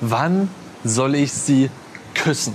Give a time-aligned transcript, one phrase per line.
[0.00, 0.48] wann
[0.84, 1.70] soll ich sie
[2.14, 2.54] küssen?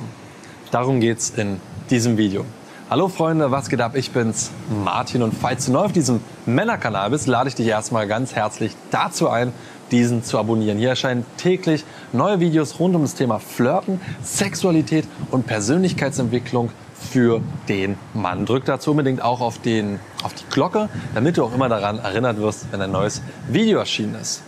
[0.71, 2.45] Darum geht's in diesem Video.
[2.89, 3.95] Hallo Freunde, was geht ab?
[3.95, 4.51] Ich bin's,
[4.83, 8.75] Martin und falls du neu auf diesem Männerkanal bist, lade ich dich erstmal ganz herzlich
[8.91, 9.53] dazu ein,
[9.91, 10.77] diesen zu abonnieren.
[10.77, 17.97] Hier erscheinen täglich neue Videos rund um das Thema Flirten, Sexualität und Persönlichkeitsentwicklung für den
[18.13, 18.45] Mann.
[18.45, 22.37] Drück dazu unbedingt auch auf, den, auf die Glocke, damit du auch immer daran erinnert
[22.37, 24.43] wirst, wenn ein neues Video erschienen ist.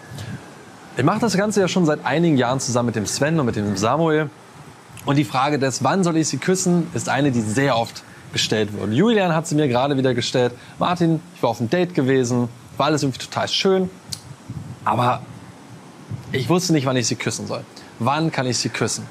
[0.95, 3.55] Ich mache das Ganze ja schon seit einigen Jahren zusammen mit dem Sven und mit
[3.55, 4.29] dem Samuel.
[5.05, 8.73] Und die Frage des, wann soll ich sie küssen, ist eine, die sehr oft gestellt
[8.73, 8.93] wird.
[8.93, 10.53] Julian hat sie mir gerade wieder gestellt.
[10.77, 13.89] Martin, ich war auf einem Date gewesen, war alles irgendwie total schön,
[14.85, 15.23] aber
[16.31, 17.63] ich wusste nicht, wann ich sie küssen soll.
[17.97, 19.07] Wann kann ich sie küssen?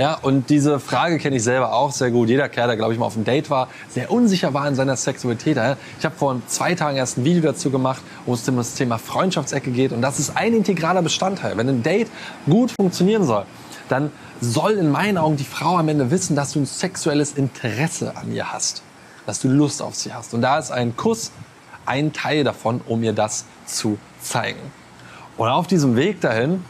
[0.00, 2.30] Ja, und diese Frage kenne ich selber auch sehr gut.
[2.30, 4.96] Jeder Kerl, der, glaube ich, mal auf einem Date war, sehr unsicher war in seiner
[4.96, 5.58] Sexualität.
[5.98, 8.96] Ich habe vor zwei Tagen erst ein Video dazu gemacht, wo es um das Thema
[8.96, 9.92] Freundschaftsecke geht.
[9.92, 11.54] Und das ist ein integraler Bestandteil.
[11.58, 12.08] Wenn ein Date
[12.46, 13.44] gut funktionieren soll,
[13.90, 18.16] dann soll in meinen Augen die Frau am Ende wissen, dass du ein sexuelles Interesse
[18.16, 18.82] an ihr hast.
[19.26, 20.32] Dass du Lust auf sie hast.
[20.32, 21.30] Und da ist ein Kuss
[21.84, 24.60] ein Teil davon, um ihr das zu zeigen.
[25.36, 26.64] Und auf diesem Weg dahin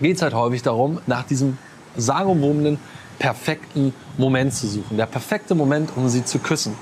[0.00, 1.58] geht es halt häufig darum, nach diesem
[1.96, 2.78] sagenumwobenen,
[3.18, 4.96] perfekten Moment zu suchen.
[4.96, 6.74] Der perfekte Moment, um sie zu küssen.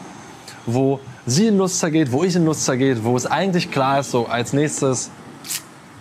[0.67, 4.11] Wo sie in Lust zergeht, wo ich in Lust zergeht, wo es eigentlich klar ist,
[4.11, 5.11] so als nächstes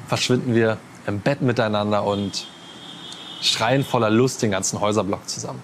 [0.08, 2.48] verschwinden wir im Bett miteinander und
[3.42, 5.62] schreien voller Lust den ganzen Häuserblock zusammen.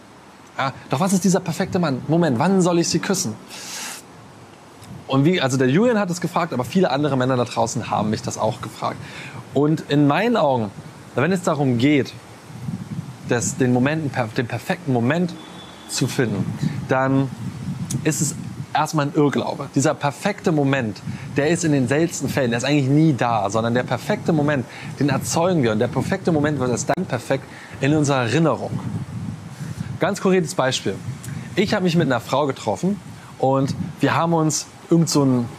[0.57, 2.01] Ja, doch was ist dieser perfekte Mann?
[2.07, 3.35] Moment, wann soll ich sie küssen?
[5.07, 8.09] Und wie, also der Julian hat es gefragt, aber viele andere Männer da draußen haben
[8.09, 8.97] mich das auch gefragt.
[9.53, 10.71] Und in meinen Augen,
[11.16, 12.13] wenn es darum geht,
[13.30, 15.34] das, den, Moment, den perfekten Moment
[15.90, 16.45] zu finden,
[16.88, 17.30] dann
[18.04, 18.36] ist es
[18.73, 19.70] erstmal ein Irrglaube.
[19.73, 21.02] Dieser perfekte Moment,
[21.38, 24.66] der ist in den seltensten Fällen, der ist eigentlich nie da, sondern der perfekte Moment,
[25.00, 25.72] den erzeugen wir.
[25.72, 27.46] Und der perfekte Moment wird erst dann perfekt
[27.81, 28.80] in unserer Erinnerung.
[30.00, 30.96] Ganz konkretes Beispiel.
[31.56, 33.00] Ich habe mich mit einer Frau getroffen
[33.40, 35.50] und wir haben uns irgend so ein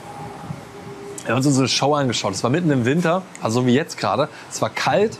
[1.24, 2.34] wir haben uns unsere Show angeschaut.
[2.34, 4.28] Es war mitten im Winter, also wie jetzt gerade.
[4.48, 5.18] Es war kalt.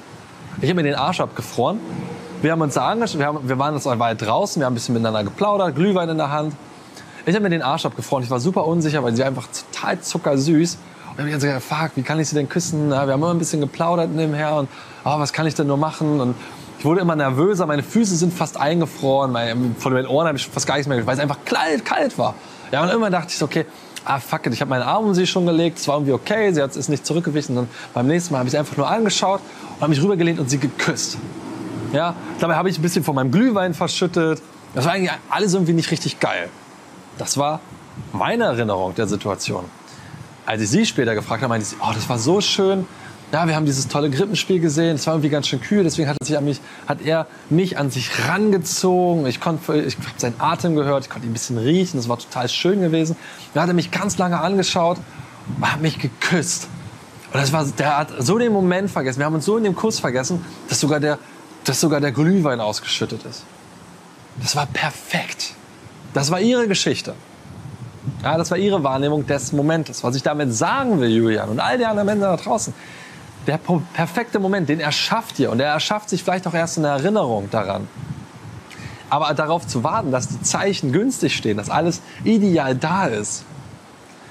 [0.61, 1.81] Ich habe mir den Arsch abgefroren
[2.47, 4.75] wir haben uns da angeschaut, wir, haben, wir waren das war draußen, wir haben ein
[4.75, 6.55] bisschen miteinander geplaudert, Glühwein in der Hand.
[7.27, 8.23] Ich habe mir den Arsch abgefroren.
[8.23, 10.75] Ich war super unsicher, weil sie einfach total zuckersüß.
[10.75, 10.81] Und
[11.19, 12.91] dann habe ich gesagt, fuck, wie kann ich sie denn küssen?
[12.91, 14.69] wir haben immer ein bisschen geplaudert nebenher und
[15.05, 16.21] oh, was kann ich denn nur machen?
[16.21, 16.37] Und
[16.79, 20.47] ich wurde immer nervöser, meine Füße sind fast eingefroren, meine, von den Ohren habe ich
[20.47, 22.35] fast gar nichts mehr, weil es einfach kalt, kalt war.
[22.71, 23.67] Ja, und irgendwann dachte ich so, okay,
[24.05, 26.53] ah fuck it, ich habe meinen Arm um sie schon gelegt, es war irgendwie okay,
[26.53, 27.59] sie hat, ist nicht zurückgewichen.
[27.59, 29.41] Und beim nächsten Mal habe ich sie einfach nur angeschaut
[29.75, 31.19] und habe mich rübergelehnt und sie geküsst.
[31.97, 34.43] Ja, dabei habe ich ein bisschen von meinem Glühwein verschüttet.
[34.75, 36.51] Das war eigentlich alles irgendwie nicht richtig geil.
[37.17, 37.61] Das war
[38.13, 39.65] meine Erinnerung der Situation.
[40.45, 42.87] Als ich sie später gefragt habe, meinte sie, oh, das war so schön.
[43.33, 44.97] Ja, wir haben dieses tolle Grippenspiel gesehen.
[44.97, 45.85] Es war irgendwie ganz schön kühl.
[45.85, 49.27] Deswegen hat er, sich an mich, hat er mich an sich rangezogen.
[49.27, 51.05] Ich, konnte, ich habe seinen Atem gehört.
[51.05, 51.97] Ich konnte ihn ein bisschen riechen.
[51.97, 53.17] Das war total schön gewesen.
[53.55, 54.99] Dann hat er mich ganz lange angeschaut
[55.57, 56.69] und hat mich geküsst.
[57.33, 59.19] Und das war, der hat so den Moment vergessen.
[59.19, 61.19] Wir haben uns so in dem Kuss vergessen, dass sogar der,
[61.67, 63.45] dass sogar der Glühwein ausgeschüttet ist.
[64.41, 65.55] Das war perfekt.
[66.15, 67.15] Das war ihre Geschichte.
[68.23, 70.05] Ja, das war ihre Wahrnehmung des Momentes.
[70.05, 72.73] Was ich damit sagen will, Julian und all die anderen Männer da draußen,
[73.47, 73.59] der
[73.93, 77.51] perfekte Moment, den erschafft ihr und er erschafft sich vielleicht auch erst in der Erinnerung
[77.51, 77.89] daran.
[79.09, 83.45] Aber darauf zu warten, dass die Zeichen günstig stehen, dass alles ideal da ist,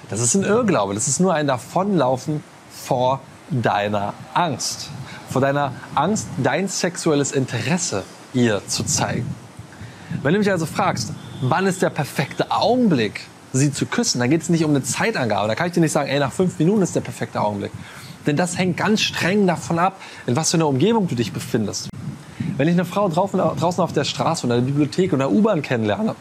[0.09, 0.93] das ist ein Irrglaube.
[0.93, 4.89] Das ist nur ein Davonlaufen vor deiner Angst
[5.35, 8.03] vor deiner Angst, dein sexuelles Interesse
[8.33, 9.25] ihr zu zeigen.
[10.23, 13.19] Wenn du mich also fragst, wann ist der perfekte Augenblick,
[13.51, 15.49] sie zu küssen, dann geht es nicht um eine Zeitangabe.
[15.49, 17.73] Da kann ich dir nicht sagen, ey, nach fünf Minuten ist der perfekte Augenblick.
[18.25, 21.89] Denn das hängt ganz streng davon ab, in was für einer Umgebung du dich befindest.
[22.55, 23.41] Wenn ich eine Frau draußen
[23.83, 26.15] auf der Straße oder in der Bibliothek oder der U-Bahn kennenlerne,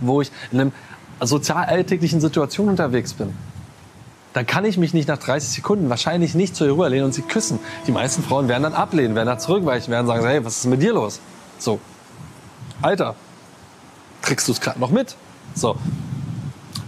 [0.00, 0.72] wo ich in einer
[1.20, 3.34] sozial alltäglichen Situation unterwegs bin,
[4.32, 7.22] dann kann ich mich nicht nach 30 Sekunden wahrscheinlich nicht zu ihr rüberlehnen und sie
[7.22, 7.58] küssen.
[7.86, 10.82] Die meisten Frauen werden dann ablehnen, werden dann zurückweichen, werden sagen, hey, was ist mit
[10.82, 11.20] dir los?
[11.58, 11.80] So,
[12.80, 13.16] Alter,
[14.22, 15.16] kriegst du es gerade noch mit?
[15.54, 15.76] So,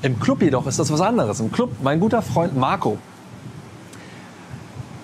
[0.03, 1.41] im Club jedoch ist das was anderes.
[1.41, 2.99] Im Club, mein guter Freund Marco,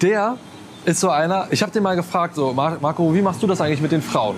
[0.01, 0.37] der
[0.85, 3.81] ist so einer, ich habe den mal gefragt, so, Marco, wie machst du das eigentlich
[3.81, 4.37] mit den Frauen?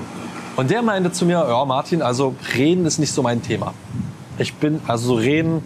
[0.56, 3.75] Und der meinte zu mir, ja, Martin, also reden ist nicht so mein Thema.
[4.38, 5.62] Ich bin, also so reden,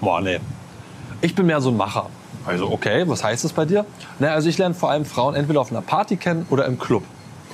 [0.00, 0.38] boah, nee,
[1.22, 2.10] ich bin mehr so ein Macher.
[2.44, 3.86] Also, okay, was heißt das bei dir?
[4.18, 7.04] Na, also ich lerne vor allem Frauen entweder auf einer Party kennen oder im Club.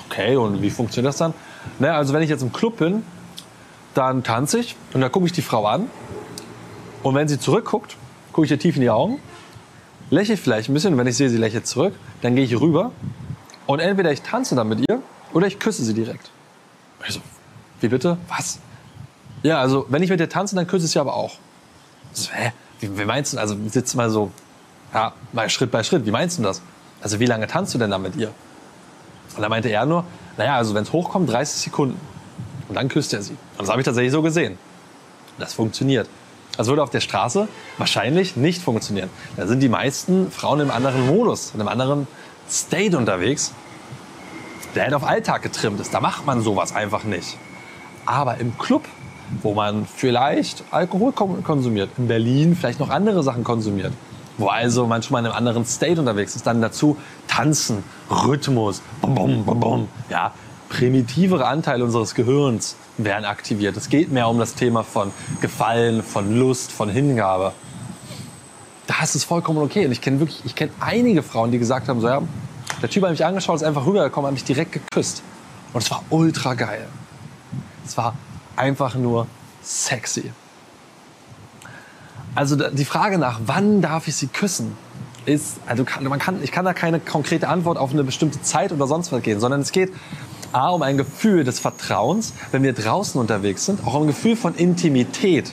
[0.07, 1.35] Okay, und wie funktioniert das dann?
[1.79, 3.03] Na, also wenn ich jetzt im Club bin,
[3.95, 5.91] dann tanze ich und dann gucke ich die Frau an.
[7.03, 7.97] Und wenn sie zurückguckt,
[8.33, 9.21] gucke ich ihr tief in die Augen,
[10.11, 12.93] lächle vielleicht ein bisschen und wenn ich sehe, sie lächelt zurück, dann gehe ich rüber
[13.67, 15.01] und entweder ich tanze dann mit ihr
[15.35, 16.31] Oder ich küsse sie direkt.
[17.07, 17.21] Ich so,
[17.81, 18.17] wie bitte?
[18.29, 18.59] Was?
[19.43, 21.35] Ja, also wenn ich mit dir tanze, dann küsse ich sie aber auch.
[22.13, 22.53] So, hä?
[22.81, 23.39] Wie, wie meinst du?
[23.39, 24.31] Also sitzt mal so,
[24.95, 26.07] ja, mal Schritt bei Schritt.
[26.07, 26.63] Wie meinst du das?
[27.03, 28.33] Also wie lange tanzt du denn da mit ihr?
[29.37, 30.05] Und da meinte er nur,
[30.37, 32.01] naja, also wenn es hochkommt, 30 Sekunden.
[32.69, 33.33] Und dann küsst er sie.
[33.33, 34.59] Und das habe ich tatsächlich so gesehen.
[35.39, 36.09] Das funktioniert.
[36.57, 37.47] Das würde auf der Straße
[37.79, 39.09] wahrscheinlich nicht funktionieren.
[39.37, 42.09] Da sind die meisten Frauen im anderen Modus, in einem anderen
[42.51, 43.53] State unterwegs,
[44.75, 45.95] der halt auf Alltag getrimmt ist.
[45.95, 47.39] Da macht man sowas einfach nicht.
[48.07, 48.87] Aber im Club,
[49.43, 53.93] wo man vielleicht Alkohol konsumiert, in Berlin vielleicht noch andere Sachen konsumiert,
[54.37, 56.97] wo also man schon mal in einem anderen State unterwegs ist, dann dazu
[57.27, 60.33] tanzen, Rhythmus, bum, bum, bum, bum, ja,
[60.69, 63.77] primitivere Anteile unseres Gehirns werden aktiviert.
[63.77, 67.53] Es geht mehr um das Thema von Gefallen, von Lust, von Hingabe.
[68.87, 69.87] Da ist es vollkommen okay.
[69.87, 72.23] Und ich kenne wirklich, ich kenne einige Frauen, die gesagt haben, so ja,
[72.83, 75.23] der Typ hat mich angeschaut, ist einfach rübergekommen, hat mich direkt geküsst.
[75.73, 76.87] Und es war ultra geil.
[77.85, 78.15] Es war
[78.59, 79.27] einfach nur
[79.63, 80.33] sexy.
[82.35, 84.77] Also die Frage nach, wann darf ich sie küssen,
[85.27, 88.87] ist, also man kann, ich kann da keine konkrete Antwort auf eine bestimmte Zeit oder
[88.87, 89.93] sonst was geben, sondern es geht
[90.53, 94.37] A, um ein Gefühl des Vertrauens, wenn wir draußen unterwegs sind, auch um ein Gefühl
[94.37, 95.53] von Intimität,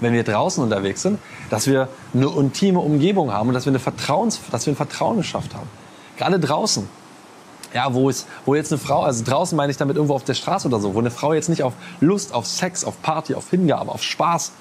[0.00, 3.78] wenn wir draußen unterwegs sind, dass wir eine intime Umgebung haben und dass wir, eine
[3.78, 5.68] Vertrauens, dass wir ein Vertrauen geschafft haben.
[6.18, 6.86] Gerade draußen.
[7.76, 10.32] Ja, wo, ist, wo jetzt eine Frau, also draußen meine ich damit irgendwo auf der
[10.32, 13.50] Straße oder so, wo eine Frau jetzt nicht auf Lust, auf Sex, auf Party, auf
[13.50, 14.52] Hingabe, auf Spaß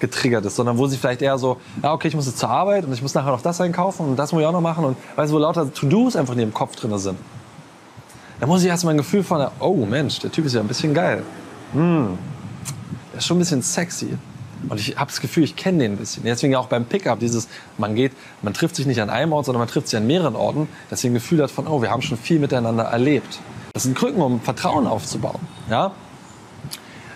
[0.00, 2.84] getriggert ist, sondern wo sie vielleicht eher so, ja, okay, ich muss jetzt zur Arbeit
[2.84, 4.98] und ich muss nachher noch das einkaufen und das muss ich auch noch machen und
[5.16, 7.18] weißt du, wo lauter To-Dos einfach in ihrem Kopf drin sind.
[8.38, 10.92] Da muss ich erstmal ein Gefühl von, oh Mensch, der Typ ist ja ein bisschen
[10.92, 11.22] geil.
[11.72, 12.18] Hm,
[13.12, 14.18] der ist schon ein bisschen sexy.
[14.68, 16.24] Und ich habe das Gefühl, ich kenne den ein bisschen.
[16.24, 18.12] Deswegen auch beim Pickup dieses, man geht,
[18.42, 21.00] man trifft sich nicht an einem Ort, sondern man trifft sich an mehreren Orten, dass
[21.00, 23.38] sie ein Gefühl hat von, oh, wir haben schon viel miteinander erlebt.
[23.72, 25.40] Das sind Krücken, um Vertrauen aufzubauen.
[25.70, 25.92] Ja?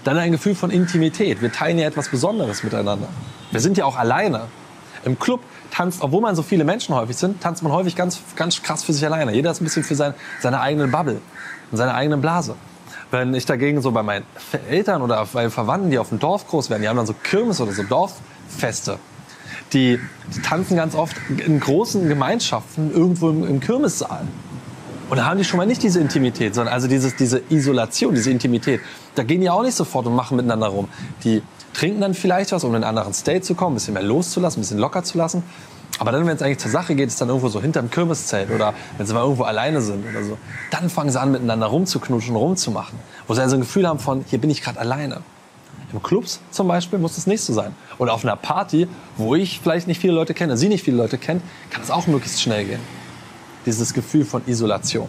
[0.04, 1.42] Dann ein Gefühl von Intimität.
[1.42, 3.08] Wir teilen ja etwas Besonderes miteinander.
[3.50, 4.42] Wir sind ja auch alleine.
[5.04, 5.40] Im Club
[5.72, 8.92] tanzt, obwohl man so viele Menschen häufig sind, tanzt man häufig ganz, ganz krass für
[8.92, 9.32] sich alleine.
[9.34, 11.20] Jeder ist ein bisschen für sein, seine eigene Bubble
[11.70, 12.54] und seine eigene Blase.
[13.12, 14.24] Wenn ich dagegen so bei meinen
[14.70, 17.60] Eltern oder bei Verwandten, die auf dem Dorf groß werden, die haben dann so Kirmes
[17.60, 18.98] oder so Dorffeste.
[19.74, 20.00] Die,
[20.34, 24.26] die tanzen ganz oft in großen Gemeinschaften irgendwo im, im Kirmessaal.
[25.10, 28.30] Und da haben die schon mal nicht diese Intimität, sondern also dieses, diese Isolation, diese
[28.30, 28.80] Intimität.
[29.14, 30.88] Da gehen die auch nicht sofort und machen miteinander rum.
[31.22, 31.42] Die
[31.74, 34.60] trinken dann vielleicht was, um in einen anderen State zu kommen, ein bisschen mehr loszulassen,
[34.60, 35.42] ein bisschen locker zu lassen.
[35.98, 38.74] Aber dann, wenn es eigentlich zur Sache geht, ist dann irgendwo so hinterm Kirmeszelt oder
[38.96, 40.38] wenn sie mal irgendwo alleine sind oder so,
[40.70, 42.98] dann fangen sie an, miteinander rumzuknutschen, rumzumachen.
[43.26, 45.20] Wo sie also ein Gefühl haben von, hier bin ich gerade alleine.
[45.92, 47.74] Im Clubs zum Beispiel muss das nicht so sein.
[47.98, 51.18] Oder auf einer Party, wo ich vielleicht nicht viele Leute kenne, sie nicht viele Leute
[51.18, 52.80] kennt, kann es auch möglichst schnell gehen.
[53.66, 55.08] Dieses Gefühl von Isolation.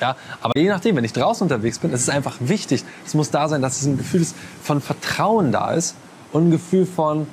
[0.00, 2.84] Ja, aber je nachdem, wenn ich draußen unterwegs bin, ist es einfach wichtig.
[3.06, 4.26] Es muss da sein, dass es ein Gefühl
[4.62, 5.94] von Vertrauen da ist
[6.32, 7.26] und ein Gefühl von,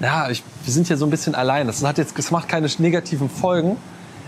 [0.00, 1.66] ja, ich, wir sind hier so ein bisschen allein.
[1.66, 3.76] Das, hat jetzt, das macht keine negativen Folgen,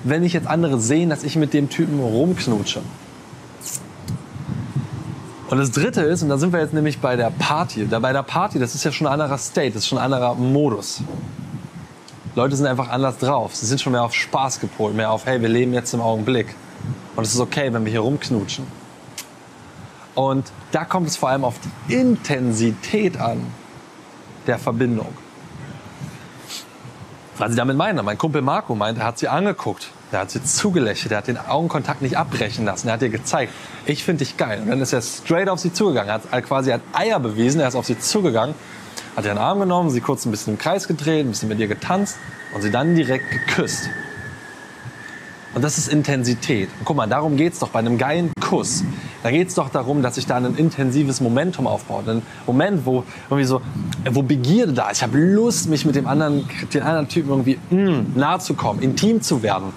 [0.04, 2.82] wenn ich jetzt andere sehen, dass ich mit dem Typen rumknutsche.
[5.50, 7.86] Und das Dritte ist, und da sind wir jetzt nämlich bei der Party.
[7.86, 10.04] Da bei der Party, das ist ja schon ein anderer State, das ist schon ein
[10.04, 11.02] anderer Modus.
[12.34, 13.54] Leute sind einfach anders drauf.
[13.54, 16.54] Sie sind schon mehr auf Spaß gepolt, mehr auf, hey, wir leben jetzt im Augenblick.
[17.14, 18.66] Und es ist okay, wenn wir hier rumknutschen.
[20.14, 21.54] Und da kommt es vor allem auf
[21.88, 23.46] die Intensität an
[24.46, 25.08] der Verbindung.
[27.36, 30.42] Was ich damit meine, mein Kumpel Marco meint, er hat sie angeguckt, er hat sie
[30.44, 33.52] zugelächelt, er hat den Augenkontakt nicht abbrechen lassen, er hat ihr gezeigt,
[33.86, 34.60] ich finde dich geil.
[34.62, 37.66] Und dann ist er straight auf sie zugegangen, er hat quasi hat Eier bewiesen, er
[37.66, 38.54] ist auf sie zugegangen,
[39.16, 41.66] hat ihren Arm genommen, sie kurz ein bisschen im Kreis gedreht, ein bisschen mit ihr
[41.66, 42.18] getanzt
[42.54, 43.88] und sie dann direkt geküsst.
[45.54, 46.68] Und das ist Intensität.
[46.78, 48.84] Und guck mal, darum geht es doch bei einem geilen Kuss.
[49.24, 52.06] Da geht es doch darum, dass sich da ein intensives Momentum aufbaut.
[52.06, 53.62] Ein Moment, wo irgendwie so,
[54.10, 54.98] wo Begierde da ist.
[54.98, 58.82] Ich habe Lust, mich mit dem anderen, den anderen Typen irgendwie mm, nahe zu kommen,
[58.82, 59.72] intim zu werden.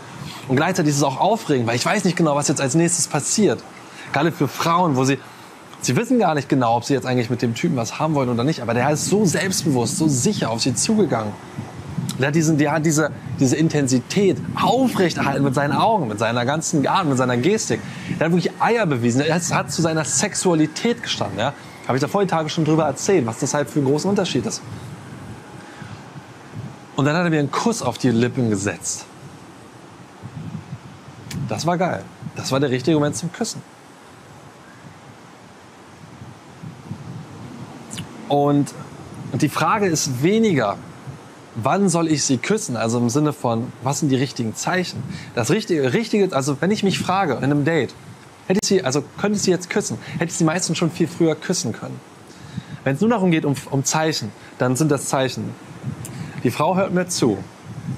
[0.50, 3.08] Und gleichzeitig ist es auch aufregend, weil ich weiß nicht genau, was jetzt als nächstes
[3.08, 3.64] passiert.
[4.12, 5.18] Gerade für Frauen, wo sie,
[5.80, 8.28] sie wissen gar nicht genau, ob sie jetzt eigentlich mit dem Typen was haben wollen
[8.28, 8.62] oder nicht.
[8.62, 11.32] Aber der ist so selbstbewusst, so sicher auf sie zugegangen.
[12.20, 17.06] Hat, diesen, der hat diese, diese Intensität aufrechterhalten mit seinen Augen, mit seiner ganzen Art,
[17.06, 17.80] mit seiner Gestik.
[18.20, 19.22] Der hat wirklich Eier bewiesen.
[19.22, 21.38] Er hat zu seiner Sexualität gestanden.
[21.38, 21.54] Ja?
[21.88, 24.10] Habe ich da vor die Tage schon drüber erzählt, was das halt für einen großen
[24.10, 24.62] Unterschied ist.
[26.96, 29.06] Und dann hat er mir einen Kuss auf die Lippen gesetzt.
[31.48, 32.04] Das war geil.
[32.36, 33.62] Das war der richtige Moment zum Küssen.
[38.28, 38.74] Und
[39.34, 40.78] die Frage ist weniger,
[41.58, 42.78] wann soll ich sie küssen?
[42.78, 45.04] Also im Sinne von, was sind die richtigen Zeichen?
[45.36, 47.94] Das Richtige, Richtige also wenn ich mich frage in einem Date,
[48.48, 51.08] Hätte ich sie, also könnte ich sie jetzt küssen, hätte ich sie meistens schon viel
[51.08, 52.00] früher küssen können.
[52.86, 55.54] Wenn es nur darum geht, um, um Zeichen, dann sind das Zeichen.
[56.44, 57.38] Die Frau hört mir zu.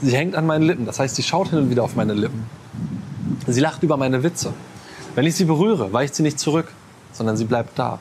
[0.02, 0.88] Sie hängt an meinen Lippen.
[0.88, 2.46] Das heißt, sie schaut hin und wieder auf meine Lippen.
[3.46, 4.54] Sie lacht über meine Witze.
[5.14, 6.68] Wenn ich sie berühre, weicht sie nicht zurück,
[7.12, 8.00] sondern sie bleibt da.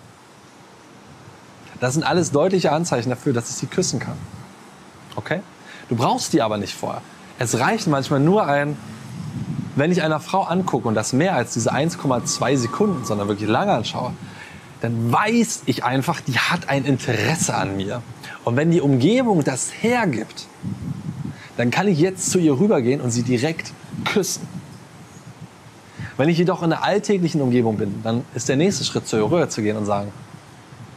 [1.81, 4.17] Das sind alles deutliche Anzeichen dafür, dass ich sie küssen kann.
[5.19, 5.41] Okay?
[5.89, 7.03] Du brauchst die aber nicht vorher.
[7.41, 8.77] Es reicht manchmal nur ein,
[9.75, 13.73] wenn ich einer Frau angucke und das mehr als diese 1,2 Sekunden, sondern wirklich lange
[13.73, 14.13] anschaue,
[14.81, 18.01] dann weiß ich einfach, die hat ein Interesse an mir.
[18.45, 20.47] Und wenn die Umgebung das hergibt,
[21.57, 23.73] dann kann ich jetzt zu ihr rübergehen und sie direkt
[24.05, 24.47] küssen.
[26.17, 29.25] Wenn ich jedoch in der alltäglichen Umgebung bin, dann ist der nächste Schritt, zu ihr
[29.25, 30.13] rüber zu gehen und sagen,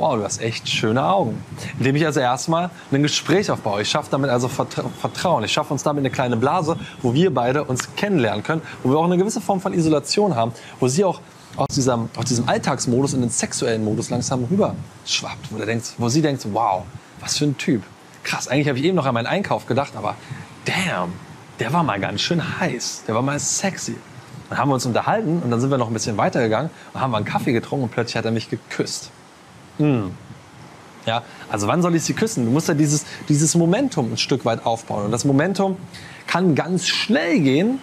[0.02, 1.44] wow, du hast echt schöne Augen.
[1.78, 3.84] Indem ich also erstmal ein Gespräch aufbaue.
[3.84, 5.44] Ich schaffe damit also Vertrauen.
[5.44, 8.98] Ich schaffe uns damit eine kleine Blase, wo wir beide uns kennenlernen können, wo wir
[8.98, 11.22] auch eine gewisse Form von Isolation haben, wo sie auch
[11.56, 15.60] aus diesem, aus diesem Alltagsmodus in den sexuellen Modus langsam rüber schwappt, wo,
[15.98, 16.84] wo sie denkt, wow,
[17.20, 17.84] was für ein Typ.
[18.24, 20.16] Krass, eigentlich habe ich eben noch an meinen Einkauf gedacht, aber
[20.66, 21.14] damn,
[21.60, 23.98] der war mal ganz schön heiß, der war mal sexy.
[24.50, 27.14] Dann haben wir uns unterhalten und dann sind wir noch ein bisschen weitergegangen und haben
[27.14, 29.12] einen Kaffee getrunken und plötzlich hat er mich geküsst.
[29.82, 30.12] Mm.
[31.06, 32.46] Ja, also wann soll ich sie küssen?
[32.46, 35.06] Du musst ja dieses, dieses Momentum ein Stück weit aufbauen.
[35.06, 35.78] Und das Momentum
[36.28, 37.80] kann ganz schnell gehen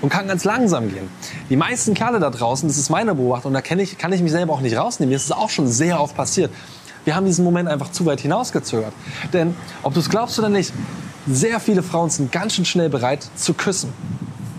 [0.00, 1.08] und kann ganz langsam gehen.
[1.48, 4.32] Die meisten Kerle da draußen, das ist meine Beobachtung, da kann ich, kann ich mich
[4.32, 5.10] selber auch nicht rausnehmen.
[5.10, 6.50] Mir ist es auch schon sehr oft passiert.
[7.04, 8.92] Wir haben diesen Moment einfach zu weit hinausgezögert.
[9.32, 10.72] Denn, ob du es glaubst oder nicht,
[11.28, 13.92] sehr viele Frauen sind ganz schön schnell bereit zu küssen.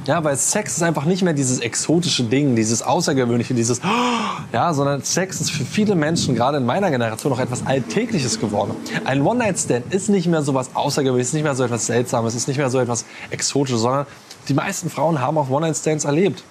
[0.05, 3.79] Ja, weil Sex ist einfach nicht mehr dieses exotische Ding, dieses Außergewöhnliche, dieses,
[4.51, 8.75] ja, sondern Sex ist für viele Menschen, gerade in meiner Generation, noch etwas Alltägliches geworden.
[9.05, 12.47] Ein One-Night-Stand ist nicht mehr so was Außergewöhnliches, ist nicht mehr so etwas Seltsames, ist
[12.49, 14.05] nicht mehr so etwas Exotisches, sondern
[14.49, 16.43] die meisten Frauen haben auch One-Night-Stands erlebt.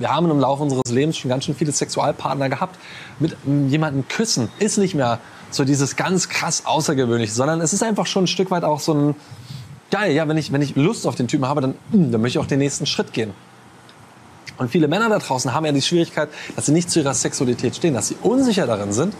[0.00, 2.76] Wir haben im Laufe unseres Lebens schon ganz schön viele Sexualpartner gehabt.
[3.20, 3.36] Mit
[3.68, 8.24] jemandem küssen ist nicht mehr so dieses ganz krass Außergewöhnliche, sondern es ist einfach schon
[8.24, 9.14] ein Stück weit auch so ein,
[9.90, 12.38] geil, ja, wenn ich, wenn ich Lust auf den Typen habe, dann, hm, dann möchte
[12.38, 13.32] ich auch den nächsten Schritt gehen.
[14.56, 17.74] Und viele Männer da draußen haben ja die Schwierigkeit, dass sie nicht zu ihrer Sexualität
[17.74, 19.14] stehen, dass sie unsicher darin sind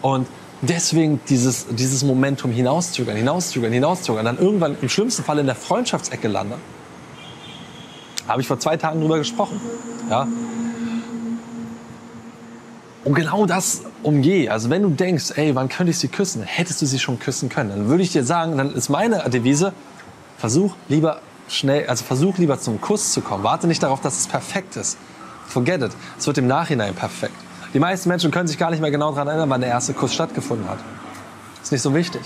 [0.00, 0.26] und
[0.60, 6.28] deswegen dieses, dieses Momentum hinauszögern, hinauszögern, hinauszögern, dann irgendwann im schlimmsten Fall in der Freundschaftsecke
[6.28, 6.54] landen.
[8.26, 9.60] Habe ich vor zwei Tagen drüber gesprochen.
[10.10, 10.26] Ja?
[13.04, 14.50] Und genau das umgehe.
[14.50, 17.48] Also wenn du denkst, ey, wann könnte ich sie küssen, hättest du sie schon küssen
[17.48, 17.70] können.
[17.70, 19.72] Dann würde ich dir sagen, dann ist meine Devise,
[20.42, 23.44] Versuch lieber schnell, also versuch lieber zum Kuss zu kommen.
[23.44, 24.98] Warte nicht darauf, dass es perfekt ist.
[25.46, 25.92] Forget it.
[26.18, 27.36] Es wird im Nachhinein perfekt.
[27.74, 30.12] Die meisten Menschen können sich gar nicht mehr genau daran erinnern, wann der erste Kuss
[30.12, 30.80] stattgefunden hat.
[31.62, 32.22] Ist nicht so wichtig.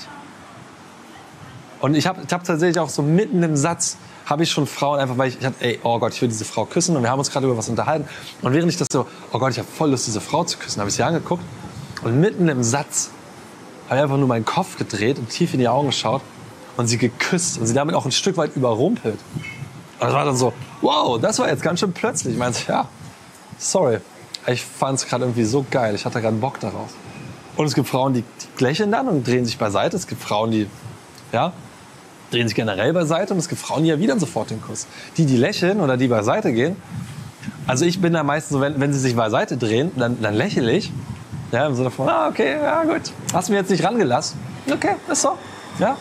[1.80, 5.18] Und ich habe hab tatsächlich auch so mitten im Satz habe ich schon Frauen einfach,
[5.18, 7.18] weil ich, ich hatte, ey, oh Gott, ich will diese Frau küssen und wir haben
[7.18, 8.08] uns gerade über was unterhalten.
[8.40, 10.80] Und während ich das so, oh Gott, ich habe voll Lust, diese Frau zu küssen,
[10.80, 11.44] habe ich sie angeguckt
[12.02, 13.10] und mitten im Satz
[13.88, 16.22] habe ich einfach nur meinen Kopf gedreht und tief in die Augen geschaut
[16.76, 19.18] und sie geküsst und sie damit auch ein Stück weit überrumpelt.
[19.98, 20.52] Und das war dann so,
[20.82, 22.34] wow, das war jetzt ganz schön plötzlich.
[22.34, 22.88] Ich meinte, ja,
[23.58, 23.98] sorry.
[24.46, 25.94] Ich fand es gerade irgendwie so geil.
[25.94, 26.90] Ich hatte gerade Bock darauf.
[27.56, 28.22] Und es gibt Frauen, die,
[28.58, 29.96] die lächeln dann und drehen sich beiseite.
[29.96, 30.68] Es gibt Frauen, die,
[31.32, 31.52] ja,
[32.30, 33.32] drehen sich generell beiseite.
[33.32, 34.86] Und es gibt Frauen, die erwidern sofort den Kuss.
[35.16, 36.76] Die, die lächeln oder die beiseite gehen.
[37.66, 40.70] Also ich bin da meistens so, wenn, wenn sie sich beiseite drehen, dann, dann lächle
[40.70, 40.92] ich.
[41.52, 43.12] Ja, im Sinne von, ah, okay, ja, gut.
[43.32, 44.38] Hast du mir jetzt nicht rangelassen.
[44.70, 45.38] Okay, ist so.
[45.78, 45.96] Ja,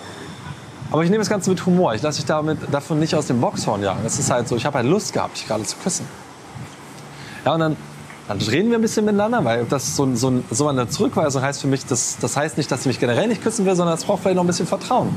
[0.95, 1.93] aber ich nehme das Ganze mit Humor.
[1.93, 3.99] Ich lasse mich damit, davon nicht aus dem Boxhorn jagen.
[4.05, 6.07] Es ist halt so, ich habe halt Lust gehabt, dich gerade zu küssen.
[7.43, 7.75] Ja, und dann,
[8.29, 11.67] dann reden wir ein bisschen miteinander, weil das so, so, so eine Zurückweisung heißt für
[11.67, 14.21] mich, das, das heißt nicht, dass sie mich generell nicht küssen will, sondern es braucht
[14.21, 15.13] vielleicht noch ein bisschen Vertrauen.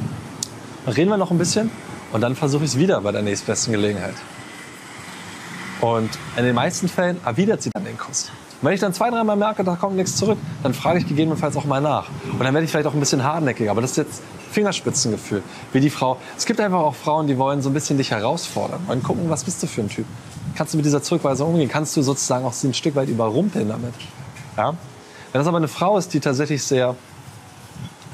[0.84, 1.70] Dann reden wir noch ein bisschen
[2.12, 4.14] und dann versuche ich es wieder bei der nächstbesten Gelegenheit.
[5.80, 8.32] Und in den meisten Fällen erwidert sie dann den Kuss.
[8.60, 11.56] Und wenn ich dann zwei, dreimal merke, da kommt nichts zurück, dann frage ich gegebenenfalls
[11.56, 12.08] auch mal nach.
[12.32, 13.70] Und dann werde ich vielleicht auch ein bisschen hartnäckiger.
[13.70, 15.42] Aber das ist jetzt Fingerspitzengefühl.
[15.72, 16.18] Wie die Frau.
[16.36, 18.80] Es gibt einfach auch Frauen, die wollen so ein bisschen dich herausfordern.
[18.86, 20.06] Wollen gucken, was bist du für ein Typ.
[20.54, 21.68] Kannst du mit dieser Zurückweisung umgehen?
[21.68, 23.94] Kannst du sozusagen auch sie ein Stück weit überrumpeln damit?
[24.56, 24.74] Ja?
[25.32, 26.96] Wenn das aber eine Frau ist, die tatsächlich sehr,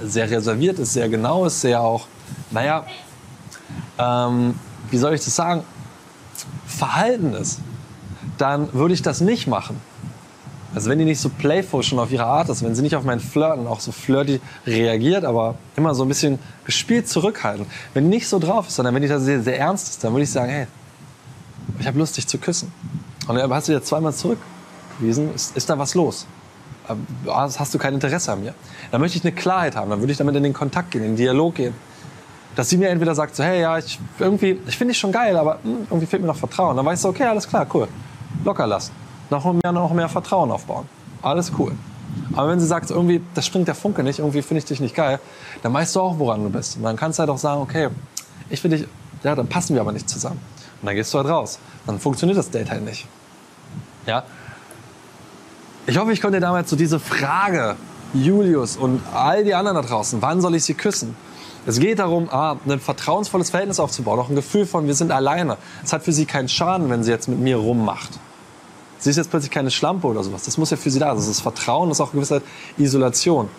[0.03, 2.07] sehr reserviert ist, sehr genau ist, sehr auch,
[2.51, 2.85] naja,
[3.99, 4.59] ähm,
[4.91, 5.63] wie soll ich das sagen,
[6.67, 7.61] verhalten ist,
[8.39, 9.81] dann würde ich das nicht machen.
[10.75, 13.05] Also wenn die nicht so playful schon auf ihre Art ist, wenn sie nicht auf
[13.05, 17.67] mein Flirten auch so flirty reagiert, aber immer so ein bisschen gespielt zurückhalten.
[17.93, 20.13] Wenn die nicht so drauf ist, sondern wenn die da sehr, sehr ernst ist, dann
[20.13, 20.67] würde ich sagen, hey,
[21.79, 22.73] ich habe Lust, dich zu küssen.
[23.29, 26.27] Und dann hast du dir zweimal zurückgewiesen, ist, ist da was los?
[27.27, 28.55] Hast du kein Interesse an mir?
[28.91, 31.13] Dann möchte ich eine Klarheit haben, dann würde ich damit in den Kontakt gehen, in
[31.13, 31.75] den Dialog gehen.
[32.57, 35.37] Dass sie mir entweder sagt, so, hey, ja, ich, irgendwie, ich finde dich schon geil,
[35.37, 36.77] aber hm, irgendwie fehlt mir noch Vertrauen.
[36.77, 37.89] Dann weißt du, okay, alles klar, cool,
[38.45, 39.04] locker lassen.
[39.31, 40.87] Noch mehr, noch mehr Vertrauen aufbauen.
[41.23, 41.73] Alles cool.
[42.35, 44.95] Aber wenn sie sagt, irgendwie, das springt der Funke nicht, irgendwie finde ich dich nicht
[44.95, 45.19] geil,
[45.63, 46.77] dann weißt du auch, woran du bist.
[46.77, 47.89] Und dann kannst du halt auch sagen, okay,
[48.51, 48.89] ich finde dich,
[49.23, 50.41] ja, dann passen wir aber nicht zusammen.
[50.81, 51.59] Und dann gehst du halt raus.
[51.87, 53.07] Dann funktioniert das Date halt nicht.
[54.07, 54.25] Ja?
[55.87, 57.77] Ich hoffe, ich konnte dir damals so diese Frage,
[58.15, 61.17] Julius und all die anderen da draußen, wann soll ich sie küssen?
[61.67, 65.57] Es geht darum, ah, ein vertrauensvolles Verhältnis aufzubauen, auch ein Gefühl von, wir sind alleine.
[65.83, 68.11] Es hat für sie keinen Schaden, wenn sie jetzt mit mir rummacht.
[69.05, 70.45] Sie ist jetzt plötzlich keine Schlampe oder sowas.
[70.45, 71.17] Das muss ja für sie da sein.
[71.19, 72.41] Das ist Vertrauen, das ist auch eine gewisse
[72.79, 73.51] Isolation.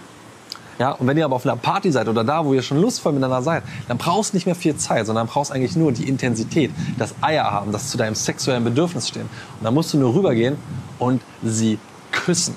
[0.79, 3.13] Ja, und wenn ihr aber auf einer Party seid oder da, wo ihr schon lustvoll
[3.13, 6.71] miteinander seid, dann brauchst du nicht mehr viel Zeit, sondern brauchst eigentlich nur die Intensität,
[6.97, 9.29] das Eier haben, das zu deinem sexuellen Bedürfnis stehen.
[9.59, 10.57] Und dann musst du nur rübergehen
[10.97, 11.77] und sie
[12.11, 12.55] küssen.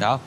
[0.00, 0.18] Ja,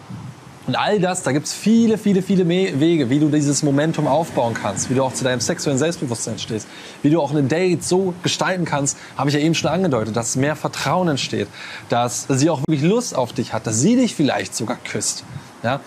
[0.68, 4.54] und all das, da gibt es viele, viele, viele Wege, wie du dieses Momentum aufbauen
[4.54, 6.68] kannst, wie du auch zu deinem sexuellen Selbstbewusstsein stehst,
[7.04, 10.36] wie du auch eine Date so gestalten kannst, habe ich ja eben schon angedeutet, dass
[10.36, 11.48] mehr Vertrauen entsteht,
[11.90, 15.24] dass sie auch wirklich Lust auf dich hat, dass sie dich vielleicht sogar küsst.
[15.62, 15.82] Ja?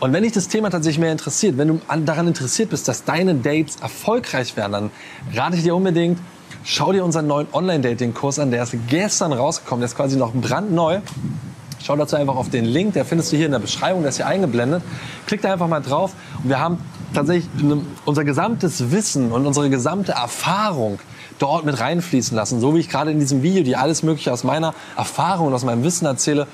[0.00, 3.34] Und wenn dich das Thema tatsächlich mehr interessiert, wenn du daran interessiert bist, dass deine
[3.34, 4.90] Dates erfolgreich werden, dann
[5.34, 6.18] rate ich dir unbedingt,
[6.64, 8.50] schau dir unseren neuen Online-Dating-Kurs an.
[8.50, 11.00] Der ist gestern rausgekommen, der ist quasi noch brandneu.
[11.82, 14.16] Schau dazu einfach auf den Link, der findest du hier in der Beschreibung, der ist
[14.16, 14.82] hier eingeblendet.
[15.26, 16.78] Klick da einfach mal drauf und wir haben
[17.14, 17.48] tatsächlich
[18.04, 20.98] unser gesamtes Wissen und unsere gesamte Erfahrung
[21.38, 22.60] dort mit reinfließen lassen.
[22.60, 25.64] So wie ich gerade in diesem Video dir alles Mögliche aus meiner Erfahrung und aus
[25.64, 26.46] meinem Wissen erzähle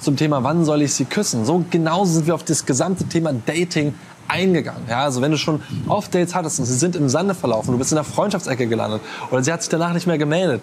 [0.00, 1.44] zum Thema, wann soll ich sie küssen.
[1.44, 3.94] So genauso sind wir auf das gesamte Thema Dating
[4.28, 4.82] eingegangen.
[4.88, 7.78] Ja, also wenn du schon oft Dates hattest und sie sind im Sande verlaufen, du
[7.78, 9.00] bist in der Freundschaftsecke gelandet
[9.30, 10.62] oder sie hat sich danach nicht mehr gemeldet,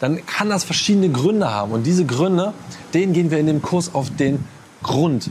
[0.00, 1.72] dann kann das verschiedene Gründe haben.
[1.72, 2.52] Und diese Gründe,
[2.94, 4.44] denen gehen wir in dem Kurs auf den
[4.82, 5.30] Grund.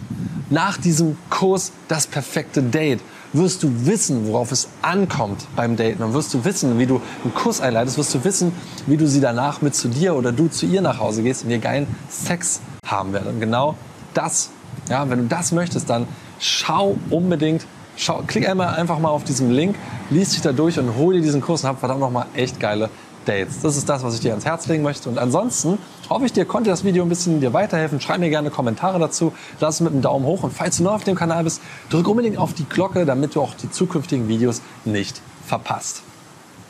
[0.50, 3.02] Nach diesem Kurs das perfekte Date
[3.34, 6.02] wirst du wissen, worauf es ankommt beim Daten.
[6.04, 8.52] Und wirst du wissen, wie du einen Kuss einleitest, wirst du wissen,
[8.88, 11.52] wie du sie danach mit zu dir oder du zu ihr nach Hause gehst und
[11.52, 13.30] ihr geilen Sex haben werdet.
[13.30, 13.76] Und genau
[14.14, 14.50] das,
[14.90, 16.08] ja, wenn du das möchtest, dann
[16.40, 17.66] schau unbedingt,
[17.96, 19.76] schau, klick einmal einfach mal auf diesen Link,
[20.10, 22.90] liest dich da durch und hol dir diesen Kurs und hab verdammt nochmal echt geile
[23.28, 23.62] Dates.
[23.62, 25.10] Das ist das, was ich dir ans Herz legen möchte.
[25.10, 25.78] Und ansonsten
[26.10, 28.00] hoffe ich, dir konnte das Video ein bisschen dir weiterhelfen.
[28.00, 29.34] Schreib mir gerne Kommentare dazu.
[29.60, 30.44] Lass es mit einem Daumen hoch.
[30.44, 33.42] Und falls du neu auf dem Kanal bist, drück unbedingt auf die Glocke, damit du
[33.42, 36.02] auch die zukünftigen Videos nicht verpasst.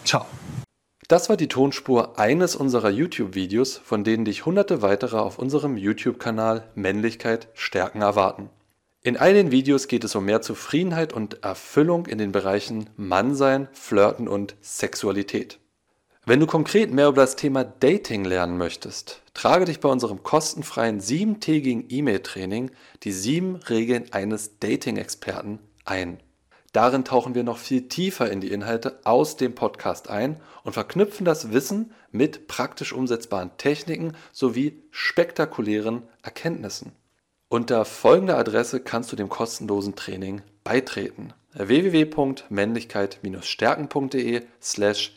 [0.03, 0.25] Ciao.
[1.07, 6.63] Das war die Tonspur eines unserer YouTube-Videos, von denen dich hunderte weitere auf unserem YouTube-Kanal
[6.75, 8.49] Männlichkeit stärken erwarten.
[9.03, 13.69] In all den Videos geht es um mehr Zufriedenheit und Erfüllung in den Bereichen Mannsein,
[13.71, 15.59] Flirten und Sexualität.
[16.29, 20.99] Wenn du konkret mehr über das Thema Dating lernen möchtest, trage dich bei unserem kostenfreien
[20.99, 22.69] siebentägigen E-Mail-Training
[23.03, 26.19] die sieben Regeln eines Dating-Experten ein.
[26.73, 30.35] Darin tauchen wir noch viel tiefer in die Inhalte aus dem Podcast ein
[30.65, 36.91] und verknüpfen das Wissen mit praktisch umsetzbaren Techniken sowie spektakulären Erkenntnissen.
[37.47, 45.16] Unter folgender Adresse kannst du dem kostenlosen Training beitreten: www.männlichkeit-stärken.de slash